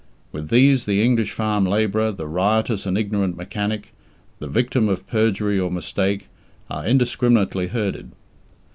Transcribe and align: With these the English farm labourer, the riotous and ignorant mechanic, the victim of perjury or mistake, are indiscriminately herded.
With 0.31 0.49
these 0.49 0.87
the 0.87 0.99
English 0.99 1.29
farm 1.31 1.63
labourer, 1.63 2.11
the 2.11 2.25
riotous 2.25 2.87
and 2.87 2.97
ignorant 2.97 3.37
mechanic, 3.37 3.93
the 4.39 4.47
victim 4.47 4.89
of 4.89 5.05
perjury 5.05 5.59
or 5.59 5.69
mistake, 5.69 6.25
are 6.71 6.83
indiscriminately 6.87 7.67
herded. 7.67 8.09